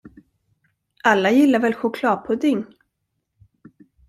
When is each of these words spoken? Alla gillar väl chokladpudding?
Alla 1.03 1.29
gillar 1.31 1.59
väl 1.59 1.73
chokladpudding? 1.73 2.65